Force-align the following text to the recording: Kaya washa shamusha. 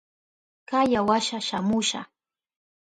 Kaya 0.69 0.99
washa 1.07 1.39
shamusha. 1.47 2.05